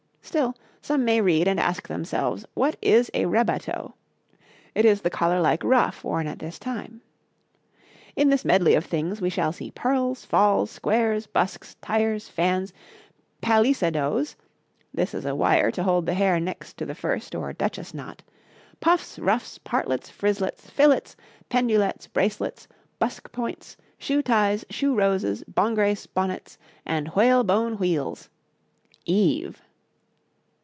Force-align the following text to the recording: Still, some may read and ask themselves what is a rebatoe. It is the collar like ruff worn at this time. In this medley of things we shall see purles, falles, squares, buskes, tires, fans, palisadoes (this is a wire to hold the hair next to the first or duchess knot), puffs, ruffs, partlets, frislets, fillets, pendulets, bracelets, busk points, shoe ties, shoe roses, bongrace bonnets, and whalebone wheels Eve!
Still, 0.23 0.55
some 0.81 1.03
may 1.03 1.19
read 1.19 1.45
and 1.45 1.59
ask 1.59 1.89
themselves 1.89 2.45
what 2.53 2.77
is 2.81 3.11
a 3.13 3.25
rebatoe. 3.25 3.91
It 4.73 4.85
is 4.85 5.01
the 5.01 5.09
collar 5.09 5.41
like 5.41 5.61
ruff 5.61 6.05
worn 6.05 6.25
at 6.25 6.39
this 6.39 6.57
time. 6.57 7.01
In 8.15 8.29
this 8.29 8.45
medley 8.45 8.73
of 8.75 8.85
things 8.85 9.19
we 9.19 9.29
shall 9.29 9.51
see 9.51 9.71
purles, 9.71 10.23
falles, 10.23 10.71
squares, 10.71 11.27
buskes, 11.27 11.75
tires, 11.81 12.29
fans, 12.29 12.71
palisadoes 13.41 14.35
(this 14.93 15.13
is 15.13 15.25
a 15.25 15.35
wire 15.35 15.69
to 15.71 15.83
hold 15.83 16.05
the 16.05 16.13
hair 16.13 16.39
next 16.39 16.77
to 16.77 16.85
the 16.85 16.95
first 16.95 17.35
or 17.35 17.51
duchess 17.51 17.93
knot), 17.93 18.23
puffs, 18.79 19.19
ruffs, 19.19 19.57
partlets, 19.57 20.09
frislets, 20.09 20.69
fillets, 20.69 21.17
pendulets, 21.49 22.07
bracelets, 22.07 22.69
busk 22.99 23.33
points, 23.33 23.75
shoe 23.97 24.21
ties, 24.21 24.63
shoe 24.69 24.95
roses, 24.95 25.43
bongrace 25.43 26.05
bonnets, 26.07 26.57
and 26.85 27.09
whalebone 27.17 27.77
wheels 27.77 28.29
Eve! 29.03 29.61